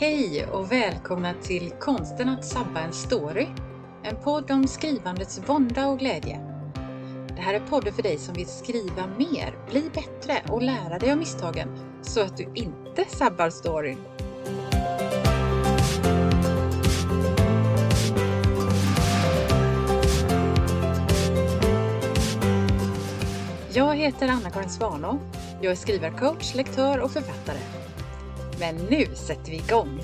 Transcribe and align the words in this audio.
Hej 0.00 0.46
och 0.46 0.72
välkomna 0.72 1.34
till 1.42 1.72
Konsten 1.80 2.28
att 2.28 2.44
sabba 2.44 2.80
en 2.80 2.92
story. 2.92 3.46
En 4.02 4.16
podd 4.16 4.50
om 4.50 4.66
skrivandets 4.66 5.40
vånda 5.46 5.88
och 5.88 5.98
glädje. 5.98 6.40
Det 7.28 7.42
här 7.42 7.54
är 7.54 7.60
podden 7.60 7.92
för 7.92 8.02
dig 8.02 8.18
som 8.18 8.34
vill 8.34 8.46
skriva 8.46 9.06
mer, 9.18 9.54
bli 9.70 9.90
bättre 9.94 10.42
och 10.48 10.62
lära 10.62 10.98
dig 10.98 11.12
av 11.12 11.18
misstagen 11.18 11.68
så 12.02 12.20
att 12.20 12.36
du 12.36 12.52
inte 12.54 13.04
sabbar 13.08 13.50
storyn. 13.50 13.98
Jag 23.72 23.96
heter 23.96 24.28
Anna-Karin 24.28 24.70
Svanå. 24.70 25.18
Jag 25.62 25.72
är 25.72 25.76
skrivarcoach, 25.76 26.54
lektör 26.54 27.00
och 27.00 27.10
författare. 27.10 27.58
Men 28.60 28.76
nu 28.76 29.14
sätter 29.14 29.50
vi 29.50 29.56
igång! 29.56 30.00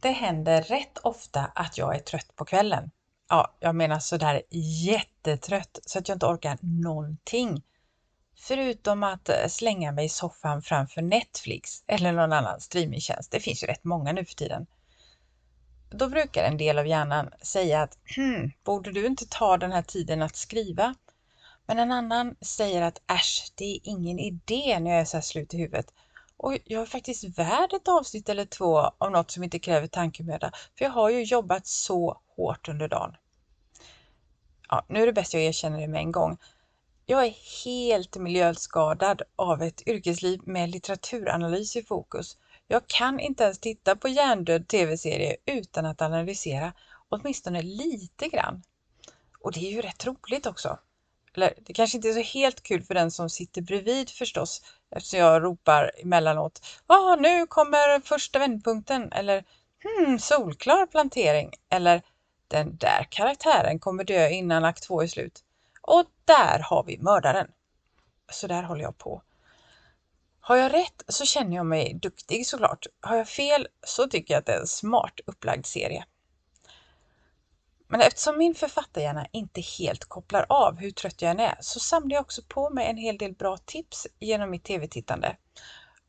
Det 0.00 0.10
händer 0.10 0.62
rätt 0.62 0.98
ofta 0.98 1.40
att 1.54 1.78
jag 1.78 1.96
är 1.96 1.98
trött 1.98 2.36
på 2.36 2.44
kvällen. 2.44 2.90
Ja, 3.28 3.56
jag 3.60 3.74
menar 3.74 3.98
sådär 3.98 4.42
jättetrött 4.86 5.78
så 5.86 5.98
att 5.98 6.08
jag 6.08 6.16
inte 6.16 6.26
orkar 6.26 6.58
någonting. 6.60 7.62
Förutom 8.36 9.02
att 9.02 9.30
slänga 9.48 9.92
mig 9.92 10.04
i 10.04 10.08
soffan 10.08 10.62
framför 10.62 11.02
Netflix 11.02 11.84
eller 11.86 12.12
någon 12.12 12.32
annan 12.32 12.60
streamingtjänst. 12.60 13.32
Det 13.32 13.40
finns 13.40 13.62
ju 13.62 13.66
rätt 13.66 13.84
många 13.84 14.12
nu 14.12 14.24
för 14.24 14.34
tiden. 14.34 14.66
Då 15.90 16.08
brukar 16.08 16.44
en 16.44 16.56
del 16.56 16.78
av 16.78 16.86
hjärnan 16.86 17.30
säga 17.42 17.82
att 17.82 17.98
hm, 18.16 18.50
borde 18.64 18.92
du 18.92 19.06
inte 19.06 19.26
ta 19.26 19.56
den 19.56 19.72
här 19.72 19.82
tiden 19.82 20.22
att 20.22 20.36
skriva? 20.36 20.94
Men 21.66 21.78
en 21.78 21.92
annan 21.92 22.36
säger 22.40 22.82
att 22.82 23.02
äsch, 23.10 23.52
det 23.54 23.64
är 23.64 23.80
ingen 23.82 24.18
idé 24.18 24.80
när 24.80 24.90
jag 24.90 25.00
är 25.00 25.04
så 25.04 25.16
här 25.16 25.22
slut 25.22 25.54
i 25.54 25.56
huvudet. 25.56 25.94
Och 26.36 26.58
jag 26.64 26.82
är 26.82 26.86
faktiskt 26.86 27.38
värd 27.38 27.72
ett 27.72 27.88
avsnitt 27.88 28.28
eller 28.28 28.44
två 28.44 28.78
av 28.78 29.10
något 29.10 29.30
som 29.30 29.44
inte 29.44 29.58
kräver 29.58 29.86
tankemöda, 29.86 30.52
för 30.78 30.84
jag 30.84 30.92
har 30.92 31.10
ju 31.10 31.22
jobbat 31.22 31.66
så 31.66 32.20
hårt 32.36 32.68
under 32.68 32.88
dagen. 32.88 33.16
Ja, 34.68 34.84
nu 34.88 35.02
är 35.02 35.06
det 35.06 35.12
bäst 35.12 35.34
jag 35.34 35.42
erkänner 35.42 35.80
det 35.80 35.88
med 35.88 36.00
en 36.00 36.12
gång. 36.12 36.38
Jag 37.06 37.26
är 37.26 37.64
helt 37.64 38.16
miljöskadad 38.16 39.22
av 39.36 39.62
ett 39.62 39.88
yrkesliv 39.88 40.40
med 40.44 40.70
litteraturanalys 40.70 41.76
i 41.76 41.82
fokus. 41.82 42.36
Jag 42.68 42.86
kan 42.86 43.20
inte 43.20 43.44
ens 43.44 43.58
titta 43.58 43.96
på 43.96 44.08
hjärndöd 44.08 44.68
tv-serie 44.68 45.36
utan 45.46 45.86
att 45.86 46.02
analysera, 46.02 46.72
åtminstone 47.08 47.62
lite 47.62 48.28
grann. 48.28 48.62
Och 49.40 49.52
det 49.52 49.60
är 49.60 49.70
ju 49.70 49.82
rätt 49.82 50.06
roligt 50.06 50.46
också. 50.46 50.78
Eller 51.36 51.54
det 51.66 51.72
kanske 51.72 51.98
inte 51.98 52.08
är 52.08 52.12
så 52.12 52.38
helt 52.38 52.62
kul 52.62 52.82
för 52.82 52.94
den 52.94 53.10
som 53.10 53.30
sitter 53.30 53.62
bredvid 53.62 54.10
förstås, 54.10 54.62
eftersom 54.96 55.18
jag 55.18 55.44
ropar 55.44 55.90
emellanåt 56.02 56.60
ah, 56.86 57.16
nu 57.16 57.46
kommer 57.46 58.00
första 58.00 58.38
vändpunkten 58.38 59.12
eller 59.12 59.44
hmm, 59.84 60.18
solklar 60.18 60.86
plantering 60.86 61.52
eller 61.70 62.02
den 62.48 62.76
där 62.76 63.06
karaktären 63.10 63.78
kommer 63.78 64.04
dö 64.04 64.28
innan 64.28 64.64
akt 64.64 64.82
två 64.82 65.02
är 65.02 65.06
slut. 65.06 65.44
Och 65.80 66.04
där 66.24 66.58
har 66.58 66.84
vi 66.84 66.98
mördaren. 66.98 67.46
Så 68.32 68.46
där 68.46 68.62
håller 68.62 68.82
jag 68.82 68.98
på. 68.98 69.22
Har 70.40 70.56
jag 70.56 70.74
rätt 70.74 71.04
så 71.08 71.24
känner 71.24 71.56
jag 71.56 71.66
mig 71.66 71.94
duktig 71.94 72.46
såklart. 72.46 72.86
Har 73.00 73.16
jag 73.16 73.28
fel 73.28 73.68
så 73.86 74.06
tycker 74.06 74.34
jag 74.34 74.38
att 74.38 74.46
det 74.46 74.52
är 74.52 74.60
en 74.60 74.66
smart 74.66 75.20
upplagd 75.26 75.66
serie. 75.66 76.04
Men 77.92 78.00
eftersom 78.00 78.38
min 78.38 78.54
författarhjärna 78.54 79.26
inte 79.32 79.60
helt 79.60 80.04
kopplar 80.04 80.46
av 80.48 80.78
hur 80.78 80.90
trött 80.90 81.22
jag 81.22 81.30
än 81.30 81.40
är 81.40 81.56
så 81.60 81.80
samlar 81.80 82.14
jag 82.14 82.20
också 82.20 82.42
på 82.48 82.70
mig 82.70 82.86
en 82.86 82.96
hel 82.96 83.18
del 83.18 83.32
bra 83.32 83.56
tips 83.56 84.06
genom 84.20 84.50
mitt 84.50 84.64
tv-tittande. 84.64 85.36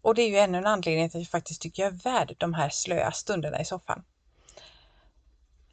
Och 0.02 0.16
det 0.16 0.22
är 0.22 0.30
ju 0.30 0.38
ännu 0.38 0.58
en 0.58 0.68
anledning 0.68 1.10
till 1.10 1.18
att 1.18 1.24
jag 1.24 1.32
faktiskt 1.32 1.62
tycker 1.62 1.84
jag 1.84 1.94
är 1.94 1.98
värd 1.98 2.36
de 2.38 2.54
här 2.54 2.70
slöa 2.70 3.12
stunderna 3.12 3.62
i 3.62 3.66
soffan. 3.66 4.04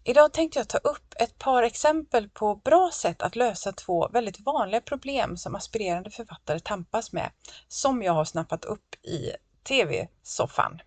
Idag 0.05 0.33
tänkte 0.33 0.59
jag 0.59 0.69
ta 0.69 0.79
upp 0.79 1.15
ett 1.17 1.39
par 1.39 1.63
exempel 1.63 2.29
på 2.29 2.55
bra 2.55 2.91
sätt 2.93 3.23
att 3.23 3.37
lösa 3.37 3.73
två 3.73 4.09
väldigt 4.09 4.41
vanliga 4.41 4.81
problem 4.81 5.37
som 5.37 5.55
aspirerande 5.55 6.11
författare 6.11 6.61
tampas 6.61 7.13
med, 7.13 7.31
som 7.69 8.03
jag 8.03 8.13
har 8.13 8.25
snappat 8.25 8.65
upp 8.65 8.95
i 9.03 9.31
tv-soffan. 9.63 10.81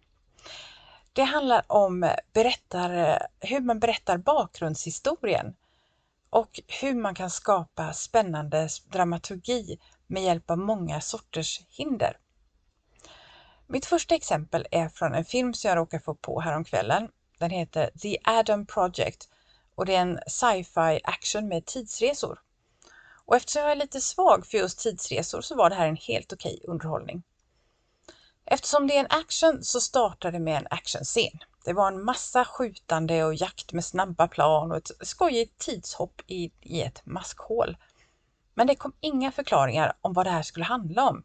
Det 1.16 1.24
handlar 1.24 1.66
om 1.68 2.14
berättar, 2.34 3.20
hur 3.40 3.60
man 3.62 3.80
berättar 3.80 4.18
bakgrundshistorien 4.18 5.56
och 6.30 6.60
hur 6.82 6.96
man 6.96 7.16
kan 7.16 7.30
skapa 7.30 7.94
spännande 7.94 8.70
dramaturgi 8.92 9.80
med 10.08 10.24
hjälp 10.24 10.52
av 10.52 10.58
många 10.58 11.02
sorters 11.02 11.62
hinder. 11.70 12.18
Mitt 13.68 13.86
första 13.86 14.16
exempel 14.16 14.68
är 14.72 14.90
från 14.90 15.14
en 15.14 15.26
film 15.26 15.54
som 15.54 15.70
jag 15.70 15.78
råkade 15.78 16.04
få 16.04 16.16
på 16.16 16.42
häromkvällen. 16.42 17.10
Den 17.40 17.50
heter 17.50 17.90
The 18.02 18.18
Adam 18.24 18.66
Project 18.66 19.30
och 19.76 19.86
det 19.86 19.96
är 19.96 20.02
en 20.02 20.20
sci-fi 20.28 21.00
action 21.04 21.48
med 21.48 21.66
tidsresor. 21.66 22.40
Och 23.26 23.36
eftersom 23.36 23.62
jag 23.62 23.72
är 23.72 23.76
lite 23.76 24.02
svag 24.02 24.46
för 24.46 24.58
just 24.58 24.80
tidsresor 24.80 25.42
så 25.42 25.56
var 25.56 25.70
det 25.70 25.76
här 25.76 25.88
en 25.88 25.98
helt 25.98 26.34
okej 26.34 26.60
underhållning. 26.64 27.24
Eftersom 28.46 28.88
det 28.88 28.96
är 28.96 29.00
en 29.00 29.20
action 29.20 29.64
så 29.64 29.82
startar 29.82 30.32
det 30.32 30.40
med 30.40 30.58
en 30.58 30.68
actionscen. 30.70 31.40
Det 31.66 31.74
var 31.74 31.88
en 31.88 32.04
massa 32.04 32.46
skjutande 32.46 33.24
och 33.24 33.36
jakt 33.36 33.74
med 33.74 33.86
snabba 33.86 34.28
plan 34.28 34.72
och 34.72 34.78
ett 34.78 34.92
skojigt 35.02 35.58
tidshopp 35.58 36.22
i, 36.28 36.52
i 36.62 36.82
ett 36.82 37.06
maskhål. 37.06 37.78
Men 38.54 38.68
det 38.68 38.76
kom 38.76 38.94
inga 39.00 39.32
förklaringar 39.32 39.94
om 40.02 40.14
vad 40.14 40.26
det 40.26 40.30
här 40.30 40.44
skulle 40.44 40.66
handla 40.66 41.10
om. 41.10 41.24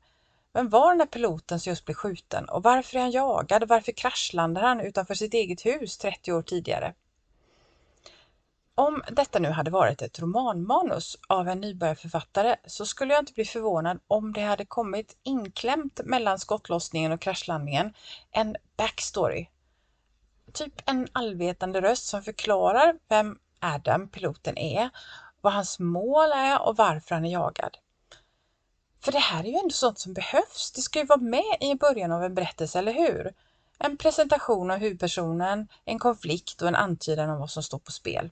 Vem 0.53 0.69
var 0.69 0.89
den 0.89 0.99
där 0.99 1.07
piloten 1.07 1.61
som 1.61 1.71
just 1.71 1.85
blev 1.85 1.95
skjuten 1.95 2.49
och 2.49 2.63
varför 2.63 2.97
är 2.97 3.01
han 3.01 3.11
jagad 3.11 3.63
och 3.63 3.69
varför 3.69 3.93
kraschlandar 3.93 4.63
han 4.63 4.81
utanför 4.81 5.15
sitt 5.15 5.35
eget 5.35 5.67
hus 5.67 5.99
30 5.99 6.33
år 6.33 6.43
tidigare? 6.43 6.95
Om 8.79 9.03
detta 9.11 9.39
nu 9.39 9.51
hade 9.51 9.71
varit 9.71 10.03
ett 10.03 10.19
romanmanus 10.19 11.17
av 11.29 11.49
en 11.49 11.61
nybörjarförfattare 11.61 12.57
så 12.67 12.87
skulle 12.87 13.15
jag 13.15 13.23
inte 13.23 13.33
bli 13.33 13.45
förvånad 13.45 14.01
om 14.07 14.33
det 14.33 14.41
hade 14.41 14.65
kommit 14.65 15.17
inklämt 15.23 16.01
mellan 16.05 16.39
skottlossningen 16.39 17.13
och 17.13 17.21
kraschlandningen 17.21 17.95
en 18.31 18.57
backstory. 18.77 19.47
Typ 20.53 20.83
en 20.87 21.09
allvetande 21.13 21.81
röst 21.81 22.07
som 22.07 22.23
förklarar 22.23 22.95
vem 23.09 23.39
Adam, 23.61 24.09
piloten, 24.09 24.59
är, 24.59 24.91
vad 25.41 25.53
hans 25.53 25.79
mål 25.79 26.33
är 26.33 26.63
och 26.63 26.77
varför 26.77 27.15
han 27.15 27.25
är 27.25 27.33
jagad. 27.33 27.77
För 29.01 29.13
det 29.13 29.19
här 29.19 29.45
är 29.45 29.49
ju 29.49 29.59
ändå 29.59 29.71
sånt 29.71 29.99
som 29.99 30.13
behövs. 30.13 30.73
Det 30.75 30.81
ska 30.81 30.99
ju 30.99 31.07
vara 31.07 31.21
med 31.21 31.57
i 31.61 31.75
början 31.75 32.13
av 32.13 32.25
en 32.25 32.35
berättelse, 32.35 32.79
eller 32.79 32.93
hur? 32.93 33.33
En 33.79 33.97
presentation 33.97 34.71
av 34.71 34.79
huvudpersonen, 34.79 35.69
en 35.85 35.99
konflikt 35.99 36.63
och 36.63 36.69
en 36.69 36.75
antydan 36.75 37.31
om 37.31 37.41
vad 37.41 37.51
som 37.51 37.63
står 37.63 37.79
på 37.79 37.93
spel. 37.93 38.31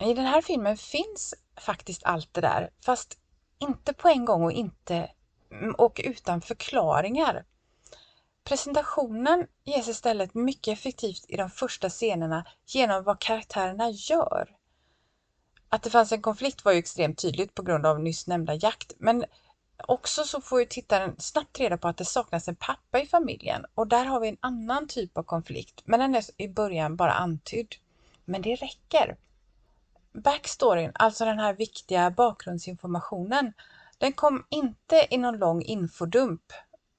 I 0.00 0.14
den 0.14 0.26
här 0.26 0.42
filmen 0.42 0.76
finns 0.76 1.34
faktiskt 1.56 2.04
allt 2.04 2.34
det 2.34 2.40
där, 2.40 2.70
fast 2.84 3.18
inte 3.58 3.92
på 3.92 4.08
en 4.08 4.24
gång 4.24 4.44
och 4.44 4.52
inte 4.52 5.10
mm, 5.50 5.74
och 5.74 6.00
utan 6.04 6.40
förklaringar. 6.40 7.44
Presentationen 8.44 9.46
ges 9.64 9.88
istället 9.88 10.34
mycket 10.34 10.72
effektivt 10.72 11.24
i 11.28 11.36
de 11.36 11.50
första 11.50 11.90
scenerna 11.90 12.46
genom 12.66 13.04
vad 13.04 13.18
karaktärerna 13.18 13.90
gör. 13.90 14.48
Att 15.68 15.82
det 15.82 15.90
fanns 15.90 16.12
en 16.12 16.22
konflikt 16.22 16.64
var 16.64 16.72
ju 16.72 16.78
extremt 16.78 17.18
tydligt 17.18 17.54
på 17.54 17.62
grund 17.62 17.86
av 17.86 18.00
nyss 18.00 18.26
nämnda 18.26 18.54
jakt, 18.54 18.92
men 18.98 19.24
också 19.86 20.24
så 20.24 20.40
får 20.40 20.60
ju 20.60 20.66
tittaren 20.66 21.14
snabbt 21.18 21.60
reda 21.60 21.78
på 21.78 21.88
att 21.88 21.96
det 21.96 22.04
saknas 22.04 22.48
en 22.48 22.56
pappa 22.56 23.00
i 23.00 23.06
familjen 23.06 23.66
och 23.74 23.86
där 23.86 24.04
har 24.04 24.20
vi 24.20 24.28
en 24.28 24.36
annan 24.40 24.88
typ 24.88 25.18
av 25.18 25.22
konflikt, 25.22 25.82
men 25.84 26.00
den 26.00 26.14
är 26.14 26.24
i 26.36 26.48
början 26.48 26.96
bara 26.96 27.12
antydd. 27.12 27.74
Men 28.24 28.42
det 28.42 28.54
räcker. 28.54 29.16
Backstoryn, 30.12 30.92
alltså 30.94 31.24
den 31.24 31.38
här 31.38 31.54
viktiga 31.54 32.10
bakgrundsinformationen, 32.10 33.52
den 33.98 34.12
kom 34.12 34.44
inte 34.50 35.06
i 35.10 35.18
någon 35.18 35.38
lång 35.38 35.62
infodump 35.62 36.52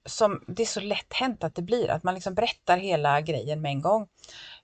som 0.05 0.43
det 0.47 0.63
är 0.63 0.67
så 0.67 0.79
lätt 0.79 1.13
hänt 1.13 1.43
att 1.43 1.55
det 1.55 1.61
blir, 1.61 1.89
att 1.89 2.03
man 2.03 2.13
liksom 2.13 2.33
berättar 2.33 2.77
hela 2.77 3.21
grejen 3.21 3.61
med 3.61 3.71
en 3.71 3.81
gång. 3.81 4.07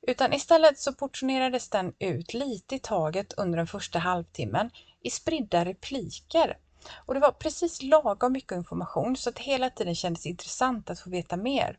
Utan 0.02 0.34
istället 0.34 0.80
så 0.80 0.94
portionerades 0.94 1.70
den 1.70 1.94
ut 2.00 2.34
lite 2.34 2.76
i 2.76 2.80
taget 2.80 3.34
under 3.34 3.58
den 3.58 3.68
första 3.68 4.00
halvtimmen 4.00 4.70
i 5.02 5.10
spridda 5.10 5.66
repliker. 5.66 6.58
Och 6.94 7.14
det 7.14 7.20
var 7.20 7.32
precis 7.32 7.82
lagom 7.84 8.34
mycket 8.34 8.52
information 8.52 9.18
så 9.18 9.30
att 9.30 9.36
det 9.36 9.44
hela 9.44 9.70
tiden 9.70 9.96
kändes 9.96 10.26
intressant 10.26 10.90
att 10.90 11.00
få 11.00 11.10
veta 11.10 11.38
mer. 11.38 11.78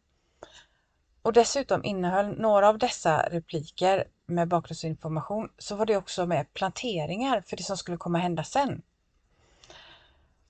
Och 1.27 1.33
dessutom 1.33 1.85
innehöll 1.85 2.39
några 2.39 2.69
av 2.69 2.79
dessa 2.79 3.29
repliker 3.29 4.05
med 4.27 4.49
bakgrundsinformation 4.49 5.53
så 5.59 5.77
var 5.77 5.87
det 5.87 5.97
också 5.97 6.27
med 6.27 6.55
planteringar 6.55 7.41
för 7.41 7.57
det 7.57 7.63
som 7.63 7.77
skulle 7.77 7.97
komma 7.97 8.19
hända 8.19 8.45
sen. 8.45 8.83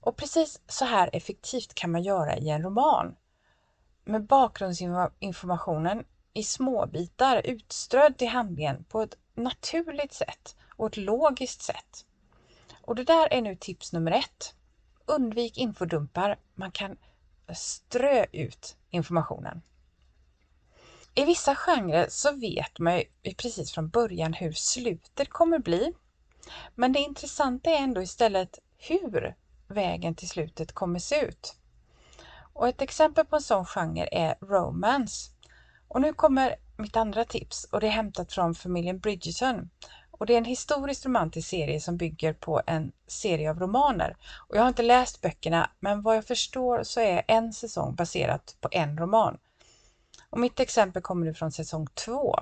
Och 0.01 0.17
precis 0.17 0.61
så 0.69 0.85
här 0.85 1.11
effektivt 1.13 1.75
kan 1.75 1.91
man 1.91 2.03
göra 2.03 2.37
i 2.37 2.49
en 2.49 2.63
roman. 2.63 3.17
Med 4.05 4.25
bakgrundsinformationen 4.25 6.05
i 6.33 6.43
småbitar 6.43 7.43
utströdd 7.45 8.19
till 8.19 8.29
handlingen 8.29 8.85
på 8.85 9.03
ett 9.03 9.17
naturligt 9.35 10.13
sätt 10.13 10.57
och 10.77 10.87
ett 10.87 10.97
logiskt 10.97 11.63
sätt. 11.63 12.07
Och 12.81 12.95
det 12.95 13.05
där 13.05 13.33
är 13.33 13.43
nu 13.43 13.57
tips 13.57 13.93
nummer 13.93 14.13
ett. 14.13 14.55
undvik 15.07 15.59
infodumpar. 15.59 16.39
Man 16.55 16.71
kan 16.71 16.97
strö 17.55 18.27
ut 18.33 18.77
informationen. 18.91 19.63
I 21.19 21.25
vissa 21.25 21.55
genrer 21.55 22.07
så 22.09 22.33
vet 22.33 22.79
man 22.79 22.97
ju 22.97 23.35
precis 23.35 23.73
från 23.73 23.89
början 23.89 24.33
hur 24.33 24.53
slutet 24.53 25.31
kommer 25.31 25.59
bli. 25.59 25.93
Men 26.75 26.93
det 26.93 26.99
intressanta 26.99 27.71
är 27.71 27.79
ändå 27.79 28.03
istället 28.03 28.59
hur 28.79 29.35
vägen 29.69 30.15
till 30.15 30.29
slutet 30.29 30.73
kommer 30.73 30.99
se 30.99 31.21
ut. 31.21 31.57
Och 32.53 32.69
ett 32.69 32.83
exempel 32.83 33.27
på 33.27 33.37
en 33.37 33.43
sån 33.43 33.67
genre 33.67 34.09
är 34.13 34.35
romance. 34.41 35.31
Och 35.89 36.01
nu 36.01 36.13
kommer 36.13 36.57
mitt 36.77 36.97
andra 36.97 37.25
tips 37.25 37.65
och 37.65 37.81
det 37.81 37.87
är 37.87 37.91
hämtat 37.91 38.33
från 38.33 38.55
familjen 38.55 38.99
Bridgerton. 38.99 39.71
Och 40.11 40.27
det 40.27 40.35
är 40.35 40.39
en 40.39 40.45
historiskt 40.45 41.07
romantisk 41.07 41.49
serie 41.49 41.81
som 41.81 41.97
bygger 41.97 42.33
på 42.33 42.63
en 42.67 42.93
serie 43.07 43.51
av 43.51 43.59
romaner. 43.59 44.17
Och 44.49 44.57
jag 44.57 44.63
har 44.63 44.69
inte 44.69 44.83
läst 44.83 45.21
böckerna 45.21 45.71
men 45.81 46.03
vad 46.03 46.17
jag 46.17 46.27
förstår 46.27 46.83
så 46.83 47.01
är 47.01 47.25
en 47.29 47.53
säsong 47.53 47.95
baserat 47.95 48.57
på 48.61 48.69
en 48.73 48.99
roman. 48.99 49.39
Och 50.31 50.41
mitt 50.41 50.61
exempel 50.61 51.03
kommer 51.03 51.27
nu 51.27 51.35
från 51.35 51.53
säsong 51.53 51.87
två. 51.95 52.39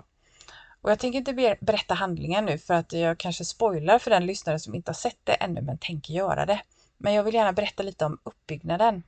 Och 0.81 0.91
jag 0.91 0.99
tänker 0.99 1.19
inte 1.19 1.57
berätta 1.61 1.95
handlingen 1.95 2.45
nu 2.45 2.59
för 2.59 2.75
att 2.75 2.93
jag 2.93 3.19
kanske 3.19 3.45
spoilar 3.45 3.99
för 3.99 4.11
den 4.11 4.27
lyssnare 4.27 4.59
som 4.59 4.75
inte 4.75 4.89
har 4.89 4.95
sett 4.95 5.19
det 5.25 5.33
ännu 5.33 5.63
men 5.63 5.79
tänker 5.79 6.15
göra 6.15 6.47
det. 6.47 6.61
Men 6.99 7.15
jag 7.15 7.23
vill 7.23 7.35
gärna 7.35 7.53
berätta 7.53 7.83
lite 7.83 8.05
om 8.05 8.19
uppbyggnaden. 8.23 9.03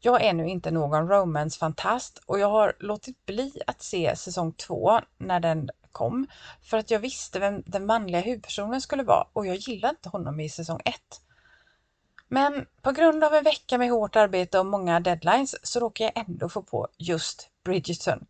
Jag 0.00 0.24
är 0.24 0.32
nu 0.32 0.48
inte 0.48 0.70
någon 0.70 1.08
romance-fantast 1.08 2.22
och 2.26 2.38
jag 2.38 2.50
har 2.50 2.72
låtit 2.78 3.26
bli 3.26 3.52
att 3.66 3.82
se 3.82 4.16
säsong 4.16 4.52
två 4.52 5.00
när 5.18 5.40
den 5.40 5.70
kom 5.92 6.26
för 6.62 6.78
att 6.78 6.90
jag 6.90 6.98
visste 6.98 7.38
vem 7.38 7.62
den 7.66 7.86
manliga 7.86 8.20
huvudpersonen 8.20 8.80
skulle 8.80 9.02
vara 9.02 9.26
och 9.32 9.46
jag 9.46 9.56
gillade 9.56 9.90
inte 9.90 10.08
honom 10.08 10.40
i 10.40 10.48
säsong 10.48 10.80
ett. 10.84 11.20
Men 12.28 12.66
på 12.82 12.92
grund 12.92 13.24
av 13.24 13.34
en 13.34 13.44
vecka 13.44 13.78
med 13.78 13.90
hårt 13.90 14.16
arbete 14.16 14.58
och 14.58 14.66
många 14.66 15.00
deadlines 15.00 15.56
så 15.62 15.80
råkade 15.80 16.12
jag 16.14 16.26
ändå 16.28 16.48
få 16.48 16.62
på 16.62 16.88
just 16.98 17.50
Bridgerton 17.68 18.26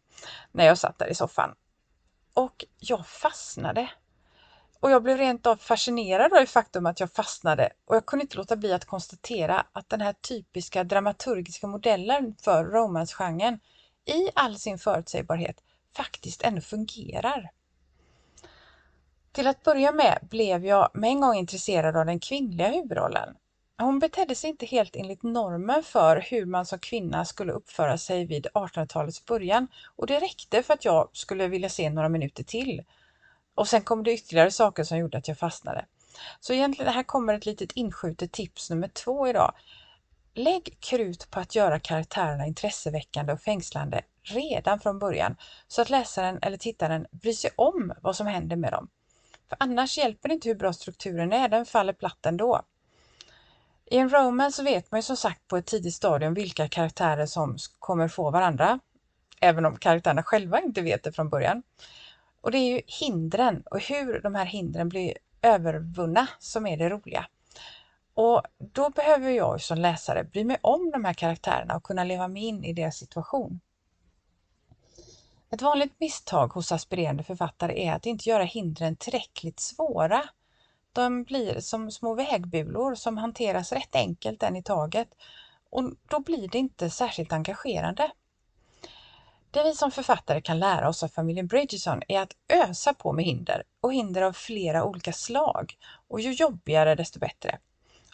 när 0.53 0.67
jag 0.67 0.79
satt 0.79 0.99
där 0.99 1.07
i 1.07 1.15
soffan. 1.15 1.55
Och 2.35 2.65
jag 2.79 3.07
fastnade. 3.07 3.91
Och 4.81 4.91
jag 4.91 5.03
blev 5.03 5.17
rent 5.17 5.47
av 5.47 5.57
fascinerad 5.57 6.33
av 6.33 6.41
det 6.41 6.47
faktum 6.47 6.87
att 6.87 7.01
jag 7.01 7.13
fastnade 7.13 7.71
och 7.85 7.97
jag 7.97 8.07
kunde 8.07 8.23
inte 8.23 8.37
låta 8.37 8.57
bli 8.57 8.73
att 8.73 8.85
konstatera 8.85 9.67
att 9.73 9.89
den 9.89 10.01
här 10.01 10.13
typiska 10.13 10.85
dramaturgiska 10.85 11.67
modellen 11.67 12.35
för 12.41 12.65
romansgenren 12.65 13.61
i 14.05 14.31
all 14.35 14.59
sin 14.59 14.79
förutsägbarhet 14.79 15.63
faktiskt 15.97 16.43
ändå 16.43 16.61
fungerar. 16.61 17.51
Till 19.33 19.47
att 19.47 19.63
börja 19.63 19.93
med 19.93 20.19
blev 20.31 20.67
jag 20.67 20.91
med 20.95 21.11
en 21.11 21.21
gång 21.21 21.35
intresserad 21.35 21.97
av 21.97 22.07
den 22.07 22.21
kvinnliga 22.21 22.69
huvudrollen. 22.69 23.35
Hon 23.81 23.99
betedde 23.99 24.35
sig 24.35 24.51
inte 24.51 24.67
helt 24.67 24.97
enligt 24.97 25.23
normen 25.23 25.83
för 25.83 26.17
hur 26.31 26.47
man 26.47 26.67
som 26.67 26.79
kvinna 26.79 27.25
skulle 27.25 27.53
uppföra 27.53 27.99
sig 27.99 28.25
vid 28.25 28.47
1800-talets 28.47 29.25
början 29.25 29.69
och 29.97 30.07
det 30.07 30.21
räckte 30.21 30.63
för 30.63 30.75
att 30.75 30.85
jag 30.85 31.09
skulle 31.13 31.49
vilja 31.49 31.69
se 31.69 31.91
några 31.91 32.09
minuter 32.09 32.45
till. 32.45 32.85
Och 33.55 33.69
sen 33.69 33.83
kom 33.83 34.03
det 34.03 34.13
ytterligare 34.13 34.51
saker 34.51 34.85
som 34.85 34.99
gjorde 34.99 35.19
att 35.19 35.29
jag 35.29 35.39
fastnade. 35.39 35.85
Så 36.41 36.53
egentligen 36.53 36.93
här 36.93 37.03
kommer 37.03 37.35
ett 37.35 37.47
litet 37.47 37.73
inskjutet 37.73 38.33
tips 38.33 38.71
nummer 38.71 38.89
två 38.89 39.29
idag. 39.29 39.55
Lägg 40.35 40.77
krut 40.81 41.31
på 41.31 41.41
att 41.41 41.55
göra 41.55 41.81
karaktärerna 41.81 42.47
intresseväckande 42.47 43.33
och 43.33 43.41
fängslande 43.41 44.03
redan 44.23 44.81
från 44.81 44.99
början 44.99 45.37
så 45.69 45.83
att 45.83 45.91
läsaren 45.91 46.39
eller 46.43 46.57
tittaren 46.57 47.07
bryr 47.11 47.33
sig 47.33 47.51
om 47.57 47.93
vad 48.03 48.17
som 48.17 48.27
händer 48.27 48.57
med 48.57 48.73
dem. 48.73 48.89
För 49.49 49.57
annars 49.61 49.99
hjälper 49.99 50.29
det 50.29 50.35
inte 50.35 50.49
hur 50.49 50.57
bra 50.57 50.73
strukturen 50.73 51.33
är, 51.33 51.49
den 51.49 51.67
faller 51.67 51.93
platt 51.93 52.27
ändå. 52.27 52.63
I 53.91 53.97
en 53.97 54.09
romance 54.11 54.57
så 54.57 54.63
vet 54.63 54.91
man 54.91 54.99
ju 54.99 55.03
som 55.03 55.17
sagt 55.17 55.49
på 55.49 55.57
ett 55.57 55.67
tidigt 55.67 55.95
stadium 55.95 56.35
vilka 56.35 56.69
karaktärer 56.69 57.27
som 57.27 57.57
kommer 57.79 58.09
få 58.09 58.31
varandra, 58.31 58.81
även 59.41 59.67
om 59.67 59.77
karaktärerna 59.77 60.23
själva 60.23 60.61
inte 60.61 60.83
vet 60.83 61.03
det 61.03 61.13
från 61.13 61.29
början. 61.29 61.63
Och 62.41 62.51
det 62.51 62.59
är 62.59 62.75
ju 62.75 62.81
hindren 62.87 63.63
och 63.71 63.81
hur 63.81 64.21
de 64.21 64.35
här 64.35 64.45
hindren 64.45 64.89
blir 64.89 65.15
övervunna 65.43 66.27
som 66.39 66.67
är 66.67 66.77
det 66.77 66.89
roliga. 66.89 67.27
Och 68.15 68.43
då 68.59 68.91
behöver 68.91 69.31
jag 69.31 69.61
som 69.61 69.79
läsare 69.79 70.25
bry 70.25 70.45
mig 70.45 70.59
om 70.61 70.91
de 70.91 71.05
här 71.05 71.15
karaktärerna 71.15 71.77
och 71.77 71.83
kunna 71.83 72.05
leva 72.05 72.29
mig 72.29 72.43
in 72.43 72.65
i 72.65 72.73
deras 72.73 72.97
situation. 72.97 73.61
Ett 75.51 75.63
vanligt 75.63 76.01
misstag 76.01 76.49
hos 76.49 76.73
aspirerande 76.73 77.23
författare 77.23 77.85
är 77.85 77.93
att 77.93 78.07
inte 78.07 78.29
göra 78.29 78.43
hindren 78.45 78.97
tillräckligt 78.97 79.61
svåra. 79.61 80.29
De 80.99 81.25
blir 81.25 81.61
som 81.61 81.91
små 81.91 82.15
vägbulor 82.15 82.95
som 82.95 83.17
hanteras 83.17 83.73
rätt 83.73 83.95
enkelt 83.95 84.43
en 84.43 84.57
i 84.57 84.63
taget 84.63 85.09
och 85.71 85.93
då 86.09 86.21
blir 86.21 86.49
det 86.49 86.59
inte 86.59 86.91
särskilt 86.91 87.33
engagerande. 87.33 88.11
Det 89.51 89.65
vi 89.65 89.75
som 89.75 89.91
författare 89.91 90.41
kan 90.41 90.59
lära 90.59 90.89
oss 90.89 91.03
av 91.03 91.09
familjen 91.09 91.47
Bridgerton 91.47 92.03
är 92.09 92.21
att 92.21 92.33
ösa 92.49 92.95
på 92.95 93.13
med 93.13 93.25
hinder 93.25 93.63
och 93.81 93.95
hinder 93.95 94.23
av 94.23 94.33
flera 94.33 94.85
olika 94.85 95.13
slag 95.13 95.75
och 96.09 96.21
ju 96.21 96.33
jobbigare 96.33 96.95
desto 96.95 97.19
bättre. 97.19 97.59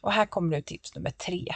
Och 0.02 0.12
här 0.12 0.26
kommer 0.26 0.56
nu 0.56 0.62
tips 0.62 0.94
nummer 0.94 1.10
tre. 1.10 1.54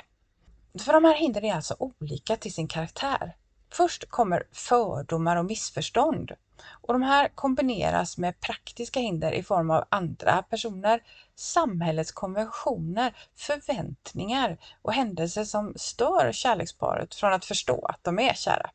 För 0.85 0.93
de 0.93 1.05
här 1.05 1.15
hindren 1.15 1.45
är 1.45 1.55
alltså 1.55 1.77
olika 1.79 2.37
till 2.37 2.55
sin 2.55 2.69
karaktär. 2.69 3.37
Först 3.71 4.11
kommer 4.11 4.43
fördomar 4.53 5.37
och 5.37 5.45
missförstånd 5.45 6.33
och 6.71 6.93
de 6.93 7.03
här 7.03 7.29
kombineras 7.29 8.19
med 8.19 8.41
praktiska 8.41 9.01
hinder 9.01 9.33
i 9.33 9.43
form 9.43 9.71
av 9.71 9.85
andra 9.89 10.43
personer, 10.43 11.03
samhällets 11.35 12.13
konventioner, 12.13 13.17
förväntningar 13.37 14.59
och 14.83 14.93
händelser 14.93 15.45
som 15.45 15.73
stör 15.77 16.33
kärleksparet 16.33 17.15
från 17.15 17.33
att 17.33 17.45
förstå 17.45 17.85
att 17.85 18.05
de 18.05 18.19
är 18.19 18.35
kära. 18.35 18.71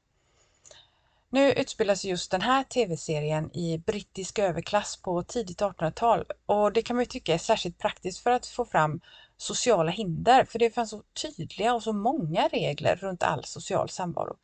Nu 1.29 1.51
utspelas 1.51 2.05
just 2.05 2.31
den 2.31 2.41
här 2.41 2.63
tv-serien 2.63 3.57
i 3.57 3.77
brittisk 3.77 4.39
överklass 4.39 4.97
på 4.97 5.23
tidigt 5.23 5.61
1800-tal 5.61 6.25
och 6.45 6.73
det 6.73 6.81
kan 6.81 6.95
man 6.95 7.01
ju 7.01 7.05
tycka 7.05 7.33
är 7.33 7.37
särskilt 7.37 7.77
praktiskt 7.77 8.23
för 8.23 8.31
att 8.31 8.47
få 8.47 8.65
fram 8.65 8.99
sociala 9.37 9.91
hinder, 9.91 10.45
för 10.45 10.59
det 10.59 10.69
fanns 10.69 10.89
så 10.89 11.03
tydliga 11.21 11.73
och 11.73 11.83
så 11.83 11.93
många 11.93 12.47
regler 12.47 12.95
runt 12.95 13.23
all 13.23 13.43
social 13.43 13.89
samvaro 13.89 14.35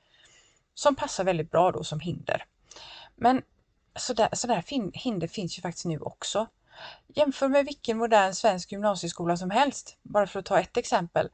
som 0.73 0.95
passar 0.95 1.23
väldigt 1.23 1.51
bra 1.51 1.71
då 1.71 1.83
som 1.83 1.99
hinder. 1.99 2.45
Men 3.21 3.41
sådär, 3.95 4.29
sådär 4.33 4.63
hinder 4.93 5.27
finns 5.27 5.57
ju 5.57 5.61
faktiskt 5.61 5.85
nu 5.85 5.99
också. 5.99 6.47
Jämför 7.07 7.47
med 7.47 7.65
vilken 7.65 7.97
modern 7.97 8.33
svensk 8.33 8.71
gymnasieskola 8.71 9.37
som 9.37 9.49
helst, 9.49 9.97
bara 10.01 10.27
för 10.27 10.39
att 10.39 10.45
ta 10.45 10.59
ett 10.59 10.77
exempel, 10.77 11.29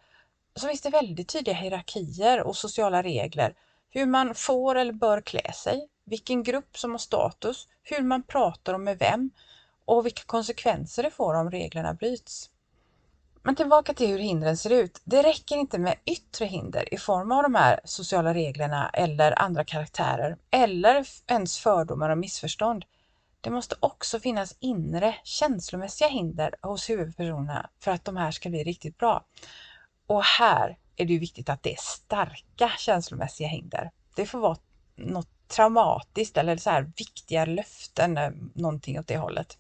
så 0.56 0.68
finns 0.68 0.82
det 0.82 0.90
väldigt 0.90 1.28
tydliga 1.30 1.56
hierarkier 1.56 2.42
och 2.44 2.56
sociala 2.56 3.04
regler. 3.04 3.56
Hur 3.90 4.06
man 4.06 4.36
får 4.36 4.76
eller 4.76 4.94
bör 4.94 5.22
klä 5.22 5.54
sig, 5.54 5.90
vilken 6.04 6.44
grupp 6.44 6.78
som 6.78 6.92
har 6.92 6.98
status, 6.98 7.68
hur 7.84 8.02
man 8.02 8.24
pratar 8.24 8.74
och 8.74 8.80
med 8.80 9.00
vem 9.00 9.32
och 9.86 10.06
vilka 10.06 10.24
konsekvenser 10.26 11.04
det 11.04 11.12
får 11.12 11.34
om 11.34 11.52
reglerna 11.52 11.94
bryts. 11.94 12.50
Men 13.46 13.56
tillbaka 13.56 13.94
till 13.94 14.08
hur 14.08 14.20
hindren 14.20 14.58
ser 14.58 14.70
ut. 14.70 15.02
Det 15.04 15.24
räcker 15.24 15.56
inte 15.56 15.80
med 15.80 15.96
yttre 16.06 16.46
hinder 16.46 16.94
i 16.94 16.98
form 16.98 17.32
av 17.32 17.44
de 17.44 17.56
här 17.56 17.80
sociala 17.84 18.34
reglerna 18.34 18.90
eller 18.90 19.42
andra 19.42 19.64
karaktärer 19.64 20.38
eller 20.52 21.08
ens 21.28 21.58
fördomar 21.58 22.10
och 22.10 22.18
missförstånd. 22.18 22.86
Det 23.42 23.50
måste 23.50 23.76
också 23.80 24.20
finnas 24.20 24.56
inre 24.60 25.16
känslomässiga 25.24 26.08
hinder 26.08 26.56
hos 26.62 26.90
huvudpersonerna 26.90 27.70
för 27.80 27.92
att 27.92 28.06
de 28.06 28.18
här 28.18 28.32
ska 28.32 28.50
bli 28.50 28.64
riktigt 28.64 28.98
bra. 28.98 29.26
Och 30.08 30.24
här 30.24 30.78
är 30.96 31.06
det 31.06 31.18
viktigt 31.18 31.50
att 31.50 31.64
det 31.64 31.74
är 31.74 31.82
starka 31.82 32.72
känslomässiga 32.78 33.48
hinder. 33.48 33.92
Det 34.16 34.26
får 34.26 34.40
vara 34.40 34.58
något 34.96 35.48
traumatiskt 35.48 36.38
eller 36.38 36.58
så 36.58 36.70
här 36.70 36.92
viktiga 36.98 37.46
löften, 37.46 38.20
någonting 38.56 39.00
åt 39.00 39.08
det 39.08 39.18
hållet. 39.18 39.58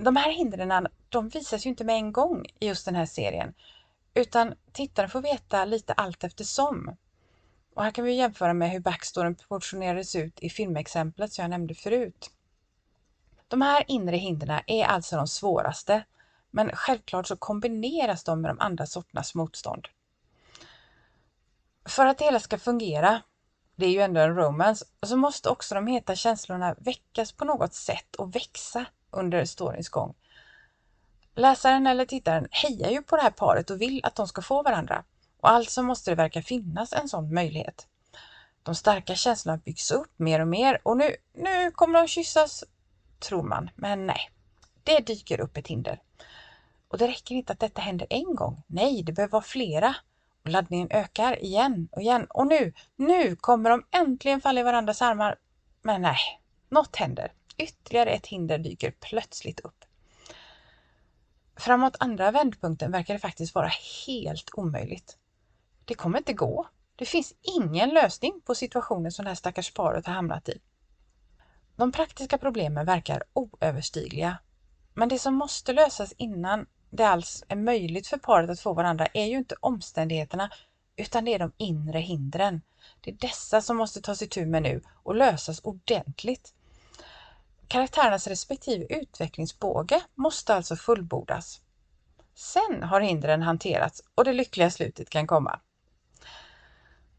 De 0.00 0.16
här 0.16 0.30
hindren 0.32 0.86
de 1.08 1.28
visas 1.28 1.66
ju 1.66 1.70
inte 1.70 1.84
med 1.84 1.96
en 1.96 2.12
gång 2.12 2.46
i 2.60 2.66
just 2.66 2.84
den 2.84 2.94
här 2.94 3.06
serien 3.06 3.54
utan 4.14 4.54
tittaren 4.72 5.10
får 5.10 5.22
veta 5.22 5.64
lite 5.64 5.92
allt 5.92 6.24
eftersom. 6.24 6.96
Och 7.74 7.84
här 7.84 7.90
kan 7.90 8.04
vi 8.04 8.14
jämföra 8.14 8.54
med 8.54 8.70
hur 8.70 8.80
backstoryn 8.80 9.34
portionerades 9.34 10.16
ut 10.16 10.40
i 10.40 10.50
filmexemplet 10.50 11.32
som 11.32 11.42
jag 11.42 11.50
nämnde 11.50 11.74
förut. 11.74 12.30
De 13.48 13.62
här 13.62 13.84
inre 13.88 14.16
hindren 14.16 14.60
är 14.66 14.84
alltså 14.84 15.16
de 15.16 15.26
svåraste, 15.26 16.04
men 16.50 16.70
självklart 16.76 17.26
så 17.26 17.36
kombineras 17.36 18.24
de 18.24 18.40
med 18.40 18.50
de 18.50 18.60
andra 18.60 18.86
sorternas 18.86 19.34
motstånd. 19.34 19.88
För 21.84 22.06
att 22.06 22.18
det 22.18 22.24
hela 22.24 22.40
ska 22.40 22.58
fungera, 22.58 23.22
det 23.76 23.86
är 23.86 23.90
ju 23.90 24.00
ändå 24.00 24.20
en 24.20 24.34
romance, 24.34 24.84
så 25.06 25.16
måste 25.16 25.48
också 25.48 25.74
de 25.74 25.86
heta 25.86 26.14
känslorna 26.14 26.74
väckas 26.78 27.32
på 27.32 27.44
något 27.44 27.74
sätt 27.74 28.16
och 28.16 28.36
växa 28.36 28.86
under 29.14 29.44
storyns 29.44 29.88
gång. 29.88 30.14
Läsaren 31.34 31.86
eller 31.86 32.04
tittaren 32.04 32.48
hejar 32.50 32.90
ju 32.90 33.02
på 33.02 33.16
det 33.16 33.22
här 33.22 33.30
paret 33.30 33.70
och 33.70 33.80
vill 33.80 34.00
att 34.04 34.14
de 34.14 34.28
ska 34.28 34.42
få 34.42 34.62
varandra 34.62 35.04
och 35.40 35.50
alltså 35.50 35.82
måste 35.82 36.10
det 36.10 36.14
verka 36.14 36.42
finnas 36.42 36.92
en 36.92 37.08
sån 37.08 37.34
möjlighet. 37.34 37.86
De 38.62 38.74
starka 38.74 39.14
känslorna 39.14 39.56
byggs 39.56 39.90
upp 39.90 40.12
mer 40.16 40.40
och 40.40 40.48
mer 40.48 40.80
och 40.82 40.96
nu, 40.96 41.16
nu 41.34 41.70
kommer 41.70 41.98
de 41.98 42.08
kyssas, 42.08 42.64
tror 43.18 43.42
man, 43.42 43.70
men 43.74 44.06
nej. 44.06 44.30
Det 44.82 45.06
dyker 45.06 45.40
upp 45.40 45.56
ett 45.56 45.68
hinder. 45.68 46.00
Och 46.88 46.98
det 46.98 47.08
räcker 47.08 47.34
inte 47.34 47.52
att 47.52 47.60
detta 47.60 47.80
händer 47.80 48.06
en 48.10 48.34
gång. 48.34 48.62
Nej, 48.66 49.02
det 49.02 49.12
behöver 49.12 49.32
vara 49.32 49.42
flera. 49.42 49.96
Och 50.44 50.50
laddningen 50.50 50.88
ökar 50.90 51.44
igen 51.44 51.88
och 51.92 52.02
igen. 52.02 52.26
Och 52.30 52.46
nu, 52.46 52.72
nu 52.96 53.36
kommer 53.36 53.70
de 53.70 53.84
äntligen 53.90 54.40
falla 54.40 54.60
i 54.60 54.64
varandras 54.64 55.02
armar. 55.02 55.36
Men 55.82 56.02
nej, 56.02 56.40
något 56.68 56.96
händer. 56.96 57.32
Ytterligare 57.56 58.10
ett 58.10 58.26
hinder 58.26 58.58
dyker 58.58 58.90
plötsligt 58.90 59.60
upp. 59.60 59.84
Framåt 61.56 61.96
andra 62.00 62.30
vändpunkten 62.30 62.90
verkar 62.90 63.14
det 63.14 63.20
faktiskt 63.20 63.54
vara 63.54 63.70
helt 64.06 64.50
omöjligt. 64.54 65.18
Det 65.84 65.94
kommer 65.94 66.18
inte 66.18 66.32
gå. 66.32 66.68
Det 66.96 67.04
finns 67.04 67.34
ingen 67.42 67.88
lösning 67.88 68.40
på 68.44 68.54
situationen 68.54 69.12
som 69.12 69.24
det 69.24 69.30
här 69.30 69.34
stackars 69.34 69.74
paret 69.74 70.06
har 70.06 70.14
hamnat 70.14 70.48
i. 70.48 70.60
De 71.76 71.92
praktiska 71.92 72.38
problemen 72.38 72.86
verkar 72.86 73.22
oöverstigliga. 73.32 74.38
Men 74.94 75.08
det 75.08 75.18
som 75.18 75.34
måste 75.34 75.72
lösas 75.72 76.12
innan 76.16 76.66
det 76.90 77.04
alls 77.04 77.44
är 77.48 77.56
möjligt 77.56 78.06
för 78.06 78.16
paret 78.18 78.50
att 78.50 78.60
få 78.60 78.72
varandra 78.72 79.06
är 79.06 79.24
ju 79.24 79.36
inte 79.36 79.56
omständigheterna 79.60 80.50
utan 80.96 81.24
det 81.24 81.34
är 81.34 81.38
de 81.38 81.52
inre 81.56 81.98
hindren. 81.98 82.60
Det 83.00 83.10
är 83.10 83.14
dessa 83.14 83.60
som 83.60 83.76
måste 83.76 84.00
tas 84.00 84.22
itu 84.22 84.46
med 84.46 84.62
nu 84.62 84.82
och 85.02 85.14
lösas 85.14 85.60
ordentligt. 85.60 86.54
Karaktärernas 87.74 88.26
respektive 88.26 88.86
utvecklingsbåge 88.88 90.00
måste 90.14 90.54
alltså 90.54 90.76
fullbordas. 90.76 91.60
Sen 92.34 92.82
har 92.82 93.00
hindren 93.00 93.42
hanterats 93.42 94.02
och 94.14 94.24
det 94.24 94.32
lyckliga 94.32 94.70
slutet 94.70 95.10
kan 95.10 95.26
komma. 95.26 95.60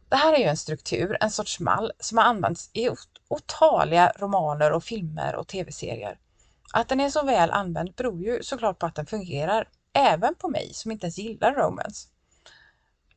Det 0.10 0.16
här 0.16 0.34
är 0.34 0.38
ju 0.38 0.44
en 0.44 0.58
struktur, 0.58 1.18
en 1.22 1.32
sorts 1.32 1.60
mall, 1.60 1.92
som 2.00 2.18
har 2.18 2.26
använts 2.26 2.70
i 2.74 2.90
otaliga 3.28 4.12
romaner 4.20 4.72
och 4.72 4.84
filmer 4.84 5.36
och 5.36 5.48
tv-serier. 5.48 6.20
Att 6.74 6.90
den 6.90 7.00
är 7.00 7.10
så 7.10 7.26
väl 7.26 7.52
använd 7.52 7.94
beror 7.94 8.22
ju 8.22 8.44
såklart 8.44 8.80
på 8.80 8.86
att 8.86 8.96
den 8.96 9.06
fungerar, 9.06 9.70
även 9.94 10.36
på 10.36 10.50
mig 10.50 10.74
som 10.74 10.92
inte 10.92 11.06
ens 11.06 11.18
gillar 11.18 11.54
romance. 11.54 12.08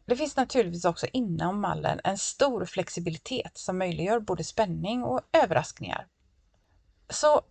Det 0.06 0.16
finns 0.16 0.36
naturligtvis 0.36 0.84
också 0.84 1.06
inom 1.12 1.60
mallen 1.60 2.00
en 2.04 2.18
stor 2.18 2.64
flexibilitet 2.64 3.52
som 3.54 3.78
möjliggör 3.78 4.20
både 4.20 4.44
spänning 4.44 5.04
och 5.04 5.20
överraskningar. 5.32 6.06
Så 7.10 7.42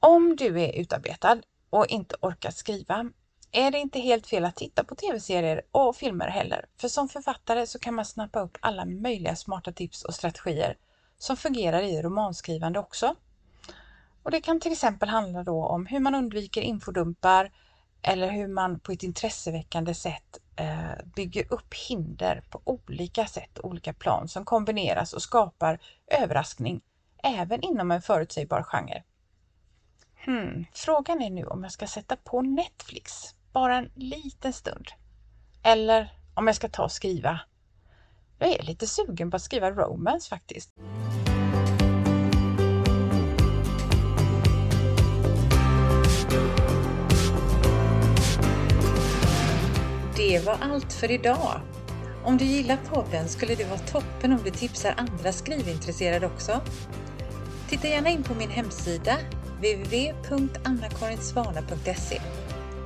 om 0.00 0.36
du 0.36 0.60
är 0.62 0.72
utarbetad 0.72 1.40
och 1.70 1.86
inte 1.86 2.16
orkar 2.20 2.50
skriva 2.50 3.10
är 3.52 3.70
det 3.70 3.78
inte 3.78 3.98
helt 3.98 4.26
fel 4.26 4.44
att 4.44 4.56
titta 4.56 4.84
på 4.84 4.94
tv-serier 4.94 5.62
och 5.70 5.96
filmer 5.96 6.28
heller. 6.28 6.66
För 6.76 6.88
som 6.88 7.08
författare 7.08 7.66
så 7.66 7.78
kan 7.78 7.94
man 7.94 8.04
snappa 8.04 8.40
upp 8.40 8.58
alla 8.60 8.84
möjliga 8.84 9.36
smarta 9.36 9.72
tips 9.72 10.04
och 10.04 10.14
strategier 10.14 10.76
som 11.18 11.36
fungerar 11.36 11.82
i 11.82 12.02
romanskrivande 12.02 12.78
också. 12.78 13.14
Och 14.22 14.30
Det 14.30 14.40
kan 14.40 14.60
till 14.60 14.72
exempel 14.72 15.08
handla 15.08 15.42
då 15.42 15.64
om 15.64 15.86
hur 15.86 16.00
man 16.00 16.14
undviker 16.14 16.62
infodumpar 16.62 17.52
eller 18.02 18.30
hur 18.30 18.48
man 18.48 18.80
på 18.80 18.92
ett 18.92 19.02
intresseväckande 19.02 19.94
sätt 19.94 20.38
eh, 20.56 21.04
bygger 21.16 21.52
upp 21.52 21.74
hinder 21.74 22.44
på 22.50 22.60
olika 22.64 23.26
sätt, 23.26 23.58
olika 23.62 23.92
plan 23.92 24.28
som 24.28 24.44
kombineras 24.44 25.12
och 25.12 25.22
skapar 25.22 25.78
överraskning 26.06 26.80
även 27.24 27.62
inom 27.62 27.90
en 27.90 28.02
förutsägbar 28.02 28.62
genre. 28.62 29.02
Hmm, 30.24 30.64
frågan 30.72 31.22
är 31.22 31.30
nu 31.30 31.44
om 31.44 31.62
jag 31.62 31.72
ska 31.72 31.86
sätta 31.86 32.16
på 32.16 32.42
Netflix 32.42 33.34
bara 33.52 33.76
en 33.76 33.90
liten 33.94 34.52
stund. 34.52 34.86
Eller 35.62 36.18
om 36.34 36.46
jag 36.46 36.56
ska 36.56 36.68
ta 36.68 36.84
och 36.84 36.92
skriva. 36.92 37.40
Jag 38.38 38.48
är 38.48 38.62
lite 38.62 38.86
sugen 38.86 39.30
på 39.30 39.36
att 39.36 39.42
skriva 39.42 39.70
romance 39.70 40.28
faktiskt. 40.28 40.70
Det 50.16 50.46
var 50.46 50.58
allt 50.60 50.92
för 50.92 51.10
idag. 51.10 51.60
Om 52.24 52.36
du 52.36 52.44
gillar 52.44 52.76
podden 52.76 53.28
skulle 53.28 53.54
det 53.54 53.64
vara 53.64 53.78
toppen 53.78 54.32
om 54.32 54.40
du 54.44 54.50
tipsar 54.50 54.94
andra 54.96 55.32
skrivintresserade 55.32 56.26
också. 56.26 56.60
Titta 57.68 57.88
gärna 57.88 58.10
in 58.10 58.22
på 58.22 58.34
min 58.34 58.50
hemsida 58.50 59.18
www.annakarinsvana.se. 59.56 62.20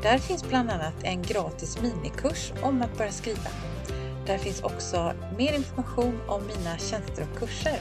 Där 0.03 0.19
finns 0.19 0.49
bland 0.49 0.71
annat 0.71 0.95
en 1.03 1.23
gratis 1.23 1.79
minikurs 1.83 2.53
om 2.63 2.83
att 2.83 2.99
börja 2.99 3.13
skriva. 3.13 3.51
Där 4.27 4.39
finns 4.39 4.63
också 4.63 5.13
mer 5.39 5.53
information 5.53 6.21
om 6.27 6.47
mina 6.47 6.79
tjänster 6.79 7.27
och 7.33 7.39
kurser. 7.39 7.81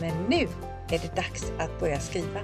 Men 0.00 0.24
nu 0.28 0.48
är 0.88 0.98
det 0.98 1.16
dags 1.16 1.52
att 1.58 1.80
börja 1.80 2.00
skriva. 2.00 2.40